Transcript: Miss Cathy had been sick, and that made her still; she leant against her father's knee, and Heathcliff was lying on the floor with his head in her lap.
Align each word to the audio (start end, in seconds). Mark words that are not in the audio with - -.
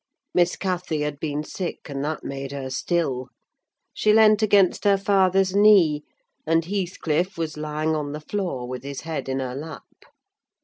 Miss 0.33 0.55
Cathy 0.55 1.01
had 1.01 1.19
been 1.19 1.43
sick, 1.43 1.87
and 1.87 2.03
that 2.03 2.23
made 2.23 2.53
her 2.53 2.71
still; 2.71 3.29
she 3.93 4.11
leant 4.11 4.41
against 4.41 4.83
her 4.83 4.97
father's 4.97 5.53
knee, 5.55 6.03
and 6.43 6.65
Heathcliff 6.65 7.37
was 7.37 7.55
lying 7.55 7.95
on 7.95 8.11
the 8.11 8.19
floor 8.19 8.67
with 8.67 8.81
his 8.83 9.01
head 9.01 9.29
in 9.29 9.39
her 9.39 9.53
lap. 9.53 9.83